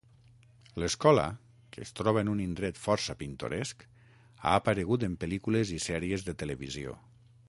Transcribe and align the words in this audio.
L'escola, 0.83 1.25
que 1.75 1.83
es 1.87 1.91
troba 1.99 2.23
en 2.25 2.31
un 2.31 2.41
indret 2.45 2.81
força 2.85 3.15
pintoresc, 3.19 3.85
ha 4.39 4.57
aparegut 4.61 5.07
en 5.09 5.19
pel·lícules 5.25 5.75
i 5.77 5.81
sèries 5.89 6.27
de 6.31 6.37
televisió. 6.45 6.97